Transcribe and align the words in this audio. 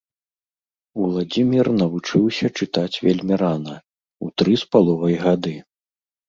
Уладзімір 1.07 1.69
навучыўся 1.81 2.45
чытаць 2.59 2.99
вельмі 3.09 3.35
рана, 3.43 3.75
у 4.25 4.31
тры 4.39 4.53
з 4.63 4.71
паловай 4.73 5.15
гады 5.27 5.55